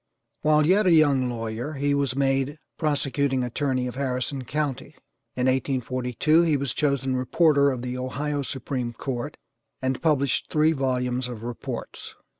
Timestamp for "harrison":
3.93-4.45